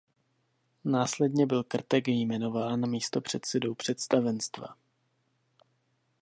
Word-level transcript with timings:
Následně 0.85 1.45
byl 1.45 1.63
Krtek 1.63 2.07
jmenován 2.07 2.89
místopředsedou 2.89 3.73
představenstva. 3.75 4.67